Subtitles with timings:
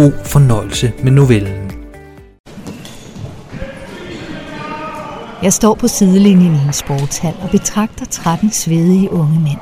[0.00, 1.72] God fornøjelse med novellen.
[5.42, 9.58] Jeg står på sidelinjen i en sportshal og betragter 13 svedige unge mænd,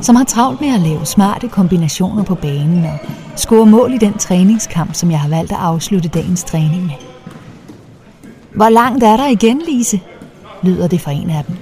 [0.00, 2.98] som har travlt med at lave smarte kombinationer på banen og
[3.36, 6.94] score mål i den træningskamp, som jeg har valgt at afslutte dagens træning med.
[8.54, 10.00] Hvor langt er der igen, Lise?
[10.62, 11.56] lyder det fra en af dem.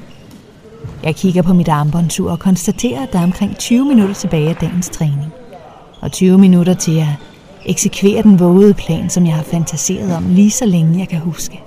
[1.02, 4.56] Jeg kigger på mit armbåndsur og konstaterer, at der er omkring 20 minutter tilbage af
[4.56, 5.32] dagens træning.
[6.00, 7.33] Og 20 minutter til at
[7.66, 11.60] eksekvere den vågede plan, som jeg har fantaseret om lige så længe jeg kan huske.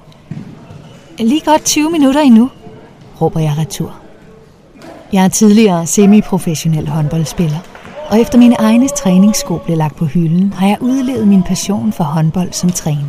[1.20, 2.50] Lige godt 20 minutter endnu,
[3.22, 3.96] råber jeg retur.
[5.14, 7.60] Jeg er tidligere semiprofessionel håndboldspiller,
[8.10, 12.04] og efter mine egne træningssko blev lagt på hylden, har jeg udlevet min passion for
[12.04, 13.08] håndbold som træner.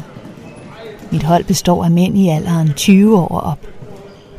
[1.11, 3.59] Mit hold består af mænd i alderen 20 år og op.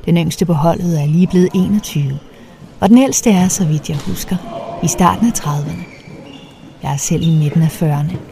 [0.06, 2.20] Den yngste på holdet er lige blevet 21,
[2.80, 4.36] og den ældste er, så vidt jeg husker,
[4.84, 5.84] i starten af 30'erne.
[6.84, 8.29] Jeg er selv i midten af 40'erne.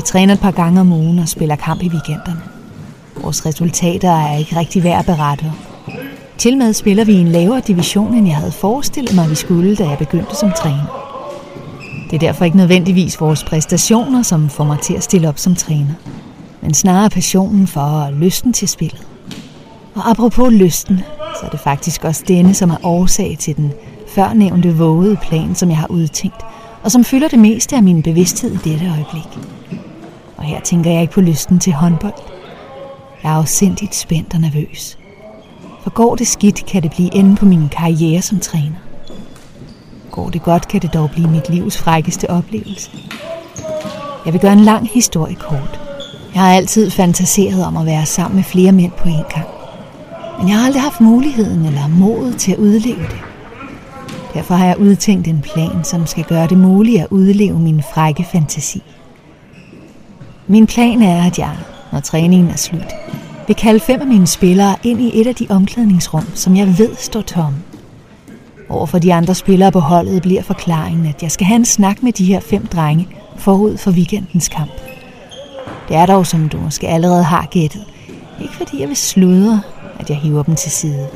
[0.00, 2.40] Vi træner et par gange om ugen og spiller kamp i weekenderne.
[3.22, 5.94] Vores resultater er ikke rigtig værd at berette om.
[6.38, 9.76] Til med spiller vi i en lavere division, end jeg havde forestillet mig, vi skulle,
[9.76, 10.84] da jeg begyndte som træner.
[12.10, 15.54] Det er derfor ikke nødvendigvis vores præstationer, som får mig til at stille op som
[15.54, 15.94] træner,
[16.60, 19.06] men snarere passionen for og lysten til spillet.
[19.94, 21.00] Og apropos lysten,
[21.40, 23.72] så er det faktisk også denne, som er årsag til den
[24.14, 26.42] førnævnte vågede plan, som jeg har udtænkt,
[26.82, 29.59] og som fylder det meste af min bevidsthed i dette øjeblik.
[30.40, 32.14] Og her tænker jeg ikke på lysten til håndbold.
[33.22, 34.98] Jeg er afsindigt spændt og nervøs.
[35.82, 38.76] For går det skidt, kan det blive enden på min karriere som træner.
[40.10, 42.90] Går det godt, kan det dog blive mit livs frækkeste oplevelse.
[44.24, 45.80] Jeg vil gøre en lang historie kort.
[46.34, 49.48] Jeg har altid fantaseret om at være sammen med flere mænd på en gang.
[50.38, 53.20] Men jeg har aldrig haft muligheden eller modet til at udleve det.
[54.34, 58.26] Derfor har jeg udtænkt en plan, som skal gøre det muligt at udleve min frække
[58.32, 58.82] fantasi.
[60.50, 61.56] Min plan er, at jeg,
[61.92, 62.92] når træningen er slut,
[63.46, 66.96] vil kalde fem af mine spillere ind i et af de omklædningsrum, som jeg ved
[66.98, 67.58] står tomme.
[68.68, 72.12] Overfor de andre spillere på holdet bliver forklaringen, at jeg skal have en snak med
[72.12, 74.70] de her fem drenge forud for weekendens kamp.
[75.88, 77.84] Det er dog, som du måske allerede har gættet,
[78.40, 79.60] ikke fordi jeg vil sludre,
[79.98, 81.08] at jeg hiver dem til side.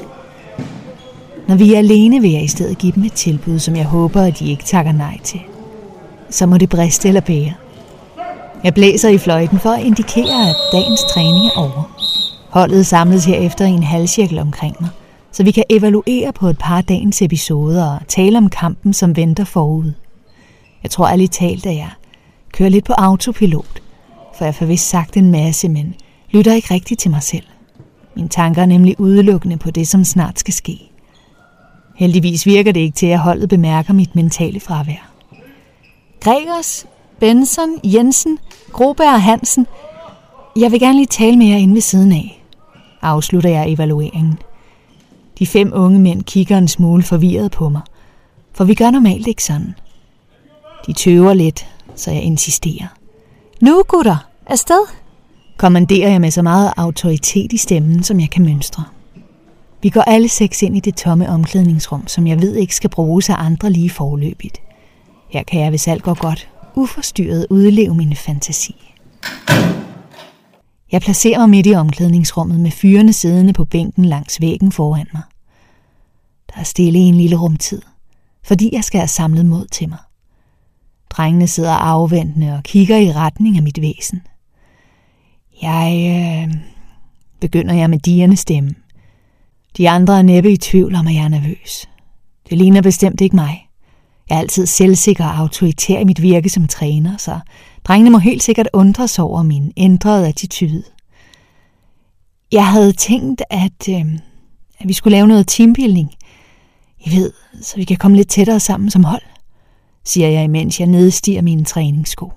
[1.48, 4.22] Når vi er alene, vil jeg i stedet give dem et tilbud, som jeg håber,
[4.22, 5.40] at de ikke takker nej til.
[6.30, 7.52] Så må det briste eller bære.
[8.64, 11.96] Jeg blæser i fløjten for at indikere, at dagens træning er over.
[12.50, 14.90] Holdet samles herefter i en halvcirkel omkring mig,
[15.32, 19.44] så vi kan evaluere på et par dagens episoder og tale om kampen, som venter
[19.44, 19.92] forud.
[20.82, 21.90] Jeg tror ærligt talt, at jeg
[22.52, 23.82] kører lidt på autopilot,
[24.38, 25.94] for jeg får vist sagt en masse, men
[26.30, 27.46] lytter ikke rigtigt til mig selv.
[28.16, 30.90] Mine tanker er nemlig udelukkende på det, som snart skal ske.
[31.96, 35.10] Heldigvis virker det ikke til, at holdet bemærker mit mentale fravær.
[36.20, 36.86] Gregers,
[37.24, 38.38] Benson, Jensen,
[38.72, 39.66] Groberg og Hansen.
[40.56, 42.44] Jeg vil gerne lige tale med jer inde ved siden af,
[43.02, 44.38] afslutter jeg evalueringen.
[45.38, 47.80] De fem unge mænd kigger en smule forvirret på mig,
[48.52, 49.74] for vi gør normalt ikke sådan.
[50.86, 52.86] De tøver lidt, så jeg insisterer.
[53.60, 54.86] Nu, gutter, afsted!
[55.56, 58.84] kommanderer jeg med så meget autoritet i stemmen, som jeg kan mønstre.
[59.82, 63.30] Vi går alle seks ind i det tomme omklædningsrum, som jeg ved ikke skal bruges
[63.30, 64.60] af andre lige forløbigt.
[65.30, 68.92] Her kan jeg, hvis alt går godt, uforstyrret udleve min fantasi.
[70.92, 75.22] Jeg placerer mig midt i omklædningsrummet med fyrene siddende på bænken langs væggen foran mig.
[76.54, 77.82] Der er stille i en lille rumtid,
[78.44, 79.98] fordi jeg skal have samlet mod til mig.
[81.10, 84.22] Drengene sidder afventende og kigger i retning af mit væsen–
[85.62, 86.54] jeg øh,
[87.40, 88.74] begynder jeg med dierne stemme.
[89.76, 91.88] De andre er næppe i tvivl om, at jeg er nervøs.
[92.48, 93.63] Det ligner bestemt ikke mig.
[94.28, 97.40] Jeg er altid selvsikker og autoritær i mit virke som træner, så
[97.84, 100.82] drengene må helt sikkert undre sig over min ændrede attitude.
[102.52, 104.18] Jeg havde tænkt, at, øh,
[104.78, 106.10] at vi skulle lave noget teambuilding.
[106.98, 107.32] I ved,
[107.62, 109.22] så vi kan komme lidt tættere sammen som hold,
[110.04, 112.32] siger jeg, imens jeg nedstiger mine træningssko.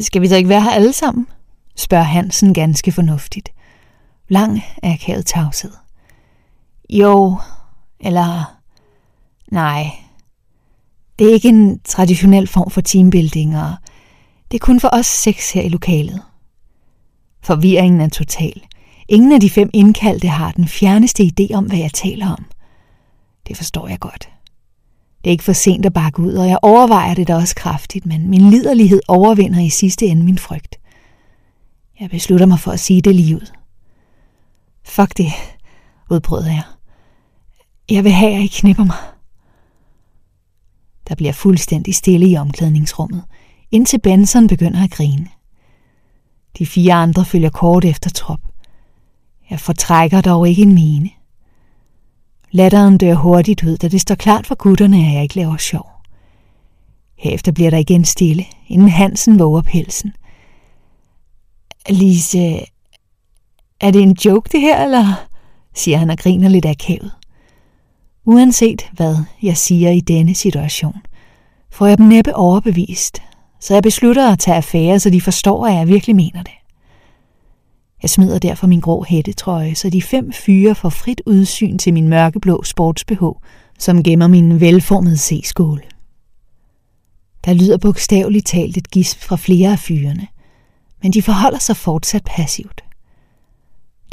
[0.00, 1.26] Skal vi så ikke være her alle sammen?
[1.76, 3.52] spørger Hansen ganske fornuftigt.
[4.28, 5.72] Lang akavet tavshed.
[6.90, 7.36] Jo,
[8.00, 8.58] eller
[9.50, 9.90] nej.
[11.18, 13.74] Det er ikke en traditionel form for teambuilding, og
[14.50, 16.22] Det er kun for os seks her i lokalet.
[17.42, 18.62] Forvirringen er total.
[19.08, 22.44] Ingen af de fem indkaldte har den fjerneste idé om, hvad jeg taler om.
[23.48, 24.28] Det forstår jeg godt.
[25.24, 28.06] Det er ikke for sent at bakke ud, og jeg overvejer det da også kraftigt,
[28.06, 30.76] men min liderlighed overvinder i sidste ende min frygt.
[32.00, 33.52] Jeg beslutter mig for at sige det lige ud.
[34.84, 35.32] Fuck det,
[36.10, 36.62] udbrød jeg.
[37.90, 38.96] Jeg vil have, at I knipper mig.
[41.12, 43.22] Der bliver fuldstændig stille i omklædningsrummet,
[43.70, 45.28] indtil Benson begynder at grine.
[46.58, 48.40] De fire andre følger kort efter trop.
[49.50, 51.10] Jeg fortrækker dog ikke en mine.
[52.50, 55.90] Latteren dør hurtigt ud, da det står klart for gutterne, at jeg ikke laver sjov.
[57.18, 60.12] Herefter bliver der igen stille, inden Hansen våger pelsen.
[61.88, 62.58] Lise,
[63.80, 65.26] er det en joke det her, eller?
[65.74, 67.12] siger han og griner lidt akavet.
[68.24, 70.96] Uanset hvad jeg siger i denne situation,
[71.70, 73.22] får jeg dem næppe overbevist,
[73.60, 76.52] så jeg beslutter at tage affære, så de forstår, at jeg virkelig mener det.
[78.02, 82.08] Jeg smider derfor min grå hættetrøje, så de fem fyre får frit udsyn til min
[82.08, 83.22] mørkeblå sportsbh,
[83.78, 85.82] som gemmer min velformede C-skåle.
[87.44, 90.26] Der lyder bogstaveligt talt et gisp fra flere af fyrene,
[91.02, 92.84] men de forholder sig fortsat passivt.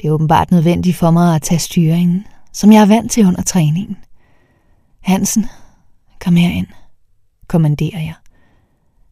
[0.01, 2.25] Det er åbenbart nødvendigt for mig at tage styringen,
[2.59, 3.97] som jeg er vant til under træningen.
[5.01, 5.45] Hansen,
[6.19, 6.67] kom herind,
[7.47, 8.13] kommanderer jeg.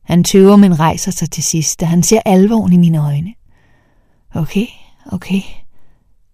[0.03, 3.33] Han tøver, men rejser sig til sidst, da han ser alvoren i mine øjne.
[4.35, 4.65] Okay,
[5.11, 5.41] okay,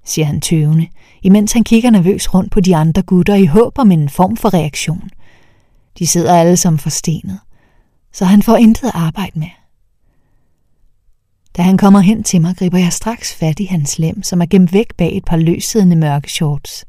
[0.03, 0.87] siger han tøvende,
[1.21, 4.53] imens han kigger nervøs rundt på de andre gutter i håb om en form for
[4.53, 5.09] reaktion.
[5.99, 7.39] De sidder alle som forstenet,
[8.13, 9.49] så han får intet arbejde med.
[11.57, 14.45] Da han kommer hen til mig, griber jeg straks fat i hans lem, som er
[14.45, 16.85] gemt væk bag et par løssiddende mørke shorts.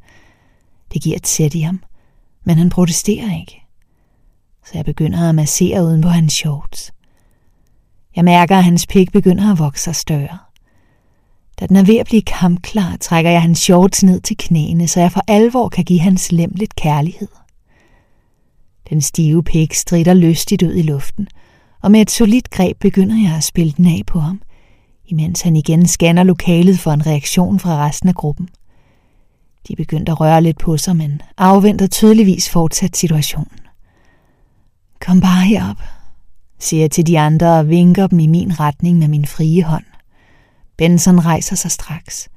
[0.95, 1.83] Det giver et sæt i ham,
[2.45, 3.63] men han protesterer ikke.
[4.67, 6.93] Så jeg begynder at massere uden på hans shorts.
[8.17, 10.39] Jeg mærker, at hans pik begynder at vokse sig større.
[11.61, 15.01] Da den er ved at blive kampklar, trækker jeg hans shorts ned til knæene, så
[15.01, 17.29] jeg for alvor kan give hans lem lidt kærlighed.
[18.91, 21.29] Den stive pik strider lystigt ud i luften,
[21.83, 24.43] og med et solidt greb begynder jeg at spille den af på ham,
[25.07, 28.49] imens han igen scanner lokalet for en reaktion fra resten af gruppen.
[29.69, 33.59] De begyndte at røre lidt på sig, men afventer tydeligvis fortsat situationen.
[35.01, 35.77] Kom bare herop,
[36.59, 39.85] siger jeg til de andre og vinker dem i min retning med min frie hånd.
[40.79, 42.29] Benson rejser sig straks.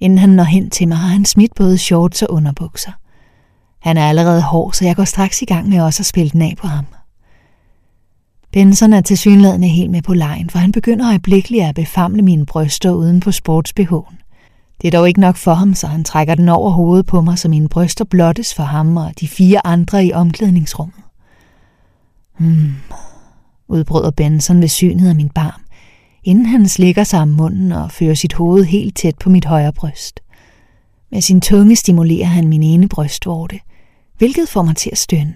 [0.00, 2.92] Inden han når hen til mig, har han smidt både shorts og underbukser.
[3.78, 6.42] Han er allerede hård, så jeg går straks i gang med også at spille den
[6.42, 6.86] af på ham.
[8.52, 12.90] Benson er tilsyneladende helt med på lejen, for han begynder øjeblikkeligt at befamle mine bryster
[12.90, 14.19] uden på sportsbehoven.
[14.80, 17.38] Det er dog ikke nok for ham, så han trækker den over hovedet på mig,
[17.38, 21.04] så mine bryster blottes for ham og de fire andre i omklædningsrummet.
[22.38, 22.74] Hmm,
[23.68, 25.60] udbryder Benson ved synet af min barm,
[26.24, 29.72] inden han slikker sig om munden og fører sit hoved helt tæt på mit højre
[29.72, 30.20] bryst.
[31.10, 33.60] Med sin tunge stimulerer han min ene brystvorte,
[34.18, 35.34] hvilket får mig til at stønne.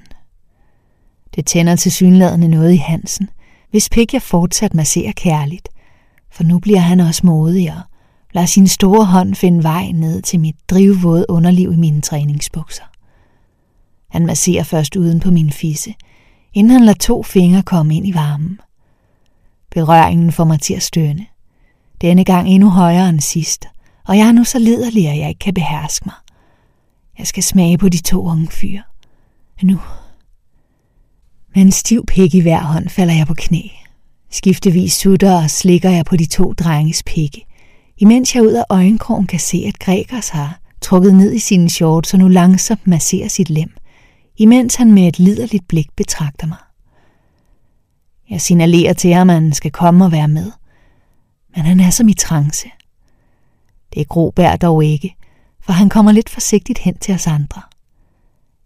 [1.34, 3.28] Det tænder til synladende noget i Hansen,
[3.70, 5.68] hvis pik jeg fortsat masserer kærligt,
[6.32, 7.82] for nu bliver han også modigere
[8.34, 12.84] lader sin store hånd finde vej ned til mit drivvåde underliv i mine træningsbukser.
[14.10, 15.94] Han masserer først uden på min fisse,
[16.52, 18.60] inden han lader to fingre komme ind i varmen.
[19.70, 21.26] Berøringen får mig til at stønne.
[22.00, 23.66] Denne gang endnu højere end sidst,
[24.06, 26.14] og jeg er nu så liderlig, at jeg ikke kan beherske mig.
[27.18, 28.82] Jeg skal smage på de to unge fyre.
[29.62, 29.80] Nu.
[31.54, 33.62] Med en stiv pik i hver hånd falder jeg på knæ.
[34.30, 37.46] Skiftevis sutter og slikker jeg på de to drenges pikke,
[38.04, 42.12] imens jeg ud af øjenkrogen kan se, at Gregers har trukket ned i sine shorts
[42.12, 43.76] og nu langsomt masserer sit lem,
[44.36, 46.58] imens han med et liderligt blik betragter mig.
[48.30, 50.52] Jeg signalerer til ham, at han skal komme og være med.
[51.56, 52.68] Men han er som i trance.
[53.94, 55.16] Det er Grobær dog ikke,
[55.60, 57.62] for han kommer lidt forsigtigt hen til os andre.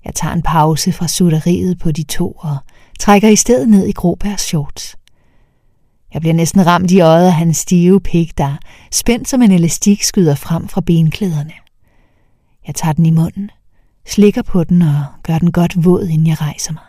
[0.04, 2.57] Jeg tager en pause fra sutteriet på de to og
[3.00, 4.98] trækker i stedet ned i Grobærs shorts.
[6.15, 8.57] Jeg bliver næsten ramt i øjet af hans stive pik, der
[8.93, 11.53] spændt som en elastik skyder frem fra benklæderne.
[12.67, 13.50] Jeg tager den i munden,
[14.07, 16.83] slikker på den og gør den godt våd, inden jeg rejser mig.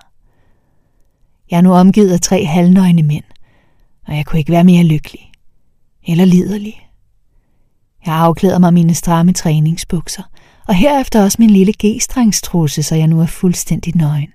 [1.52, 3.24] Jeg er nu omgivet af tre halvnøgne mænd,
[4.08, 5.32] og jeg kunne ikke være mere lykkelig.
[6.08, 6.90] Eller liderlig.
[8.06, 10.24] Jeg afklæder mig mine stramme træningsbukser,
[10.68, 14.30] og herefter også min lille g-strengstrusse, så jeg nu er fuldstændig nøgen.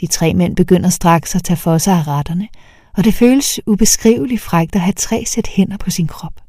[0.00, 2.48] De tre mænd begynder straks at tage for sig af retterne,
[2.96, 6.40] og det føles ubeskriveligt frægt at have tre sæt hænder på sin krop.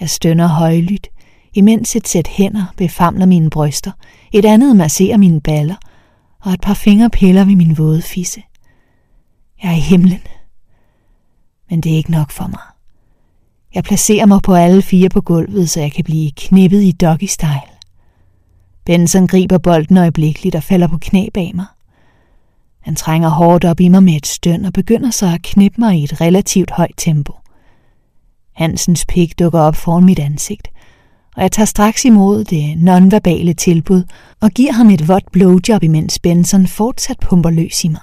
[0.00, 1.08] Jeg stønner højlydt,
[1.54, 3.92] imens et sæt hænder befamler mine bryster,
[4.32, 5.76] et andet masserer mine baller,
[6.40, 8.42] og et par fingre piller ved min våde fisse.
[9.62, 10.20] Jeg er i himlen.
[11.70, 12.60] Men det er ikke nok for mig.
[13.74, 17.24] Jeg placerer mig på alle fire på gulvet, så jeg kan blive knippet i doggy
[17.24, 17.72] style.
[18.84, 21.66] Benson griber bolden øjeblikkeligt og falder på knæ bag mig.
[22.82, 25.98] Han trænger hårdt op i mig med et støn og begynder så at knippe mig
[25.98, 27.32] i et relativt højt tempo.
[28.54, 30.68] Hansens pik dukker op foran mit ansigt,
[31.36, 34.04] og jeg tager straks imod det nonverbale tilbud
[34.40, 38.00] og giver ham et vådt blowjob, imens Benson fortsat pumper løs i mig.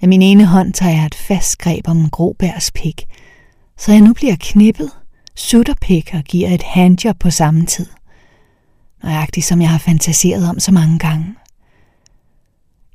[0.00, 3.04] Med min ene hånd tager jeg et fast greb om Grobærs pik,
[3.78, 4.90] så jeg nu bliver knippet,
[5.36, 7.86] sutter pik og giver et handjob på samme tid.
[9.02, 11.34] Nøjagtigt som jeg har fantaseret om så mange gange.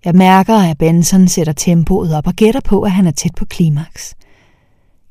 [0.05, 3.45] Jeg mærker, at Benson sætter tempoet op og gætter på, at han er tæt på
[3.45, 4.15] klimaks.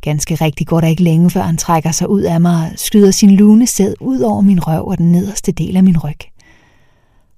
[0.00, 3.10] Ganske rigtigt går der ikke længe, før han trækker sig ud af mig og skyder
[3.10, 6.18] sin lune sæd ud over min røv og den nederste del af min ryg.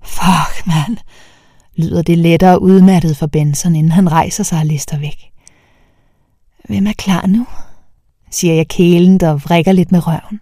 [0.05, 0.97] Fuck, mand,
[1.77, 5.31] lyder det lettere udmattet for Benson, inden han rejser sig og lister væk.
[6.69, 7.47] Hvem er klar nu?
[8.31, 10.41] siger jeg kælen, og vrikker lidt med røven.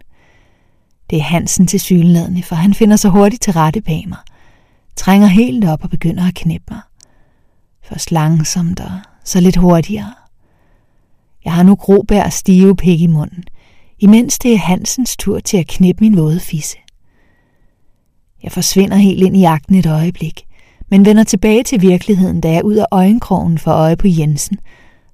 [1.09, 4.17] Det er Hansen til synlædende, for han finder sig hurtigt til rette bag mig,
[4.95, 6.81] trænger helt op og begynder at knæppe mig.
[7.89, 8.91] Først langsomt og
[9.23, 10.13] så lidt hurtigere.
[11.45, 13.43] Jeg har nu grobær stive pik i munden,
[13.99, 16.77] imens det er Hansens tur til at knippe min våde fisse.
[18.43, 20.45] Jeg forsvinder helt ind i jagten et øjeblik,
[20.89, 24.57] men vender tilbage til virkeligheden, da jeg ud af øjenkrogen for øje på Jensen,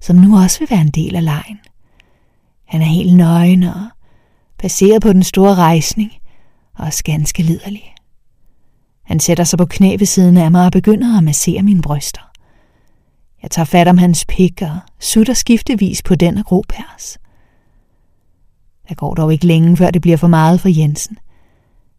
[0.01, 1.60] som nu også vil være en del af lejen.
[2.65, 3.82] Han er helt nøgen og
[4.58, 6.12] baseret på den store rejsning,
[6.75, 7.94] og også ganske liderlig.
[9.03, 12.35] Han sætter sig på knæ ved siden af mig og begynder at massere mine bryster.
[13.46, 17.18] Jeg tager fat om hans pik og sutter skiftevis på den grå Gropers.
[18.90, 21.18] Der går dog ikke længe, før det bliver for meget for Jensen.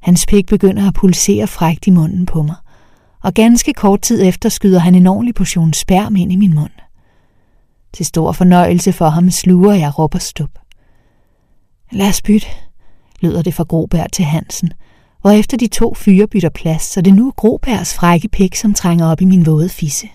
[0.03, 2.55] Hans pik begynder at pulsere frægt i munden på mig,
[3.23, 6.73] og ganske kort tid efter skyder han en ordentlig portion sperm ind i min mund.
[7.93, 10.59] Til stor fornøjelse for ham sluger jeg råb og stup.
[11.93, 12.47] Lad os bytte,
[13.21, 14.73] lyder det fra Groberg til Hansen,
[15.21, 18.75] hvor efter de to fyre bytter plads, så det nu er Grobergs frække pik, som
[18.75, 20.09] trænger op i min våde fisse.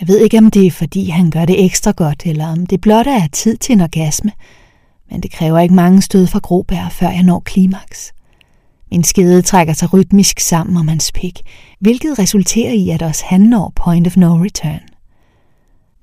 [0.00, 2.80] Jeg ved ikke, om det er, fordi han gør det ekstra godt, eller om det
[2.80, 4.32] blot er tid til en orgasme,
[5.10, 8.12] men det kræver ikke mange stød fra Grobær, før jeg når klimaks.
[8.90, 11.40] Min skede trækker sig rytmisk sammen om hans pik,
[11.80, 14.80] hvilket resulterer i, at også han når point of no return.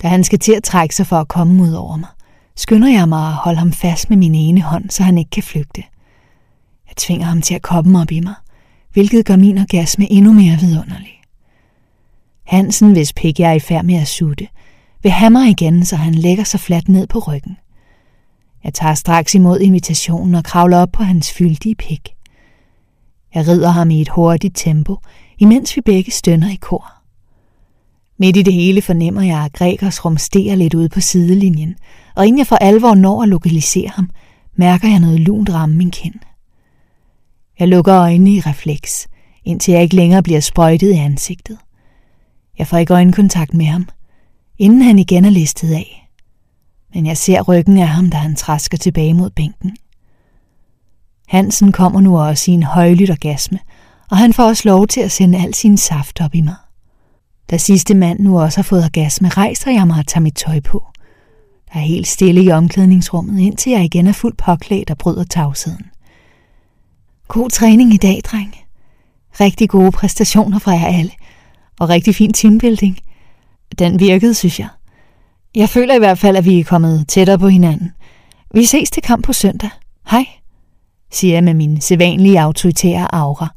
[0.01, 2.09] Da han skal til at trække sig for at komme ud over mig,
[2.55, 5.43] skynder jeg mig at holde ham fast med min ene hånd, så han ikke kan
[5.43, 5.83] flygte.
[6.87, 8.33] Jeg tvinger ham til at komme op i mig,
[8.93, 11.14] hvilket gør min orgasme endnu mere vidunderlig.
[12.45, 14.47] Hansen, hvis pik jeg er i færd med at sutte,
[15.03, 17.57] vil have mig igen, så han lægger sig fladt ned på ryggen.
[18.63, 22.09] Jeg tager straks imod invitationen og kravler op på hans fyldige pik.
[23.35, 24.97] Jeg rider ham i et hurtigt tempo,
[25.37, 26.91] imens vi begge stønner i kor.
[28.17, 31.75] Midt i det hele fornemmer jeg, at Gregers rumsterer lidt ude på sidelinjen,
[32.15, 34.09] og inden jeg for alvor når at lokalisere ham,
[34.55, 36.15] mærker jeg noget lunt ramme min kind.
[37.59, 39.07] Jeg lukker øjnene i refleks,
[39.45, 41.57] indtil jeg ikke længere bliver sprøjtet i ansigtet.
[42.57, 43.87] Jeg får ikke øjenkontakt med ham,
[44.57, 46.09] inden han igen er listet af.
[46.93, 49.77] Men jeg ser ryggen af ham, da han træsker tilbage mod bænken.
[51.27, 53.59] Hansen kommer nu også i en højlydt orgasme,
[54.11, 56.55] og han får også lov til at sende al sin saft op i mig.
[57.49, 60.59] Da sidste mand nu også har fået orgasme, rejser jeg mig og tager mit tøj
[60.59, 60.85] på.
[61.73, 65.85] Der er helt stille i omklædningsrummet, indtil jeg igen er fuldt påklædt og bryder tavsheden.
[67.27, 68.55] God træning i dag, dreng.
[69.39, 71.11] Rigtig gode præstationer fra jer alle,
[71.79, 72.97] og rigtig fin teambuilding.
[73.79, 74.67] Den virkede, synes jeg.
[75.55, 77.91] Jeg føler i hvert fald, at vi er kommet tættere på hinanden.
[78.53, 79.69] Vi ses til kamp på søndag.
[80.09, 80.25] Hej,
[81.11, 83.47] siger jeg med min sædvanlige autoritære aura,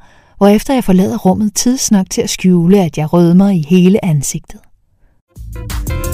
[0.54, 4.60] efter jeg forlader rummet tidsnok til at skjule, at jeg rødmer i hele ansigtet.
[5.54, 6.07] thank you